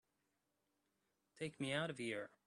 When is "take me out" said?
1.37-1.89